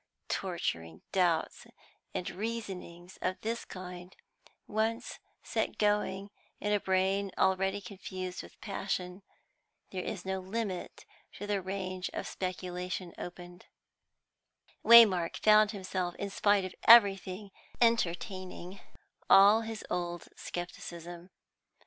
[0.29, 1.67] Torturing doubts
[2.11, 4.15] and reasonings of this kind
[4.65, 9.21] once set going in a brain already confused with passion,
[9.91, 13.67] there is no limit to the range of speculation opened;
[14.83, 18.79] Waymark found himself in spite of everything entertaining
[19.29, 21.29] all his old scepticism.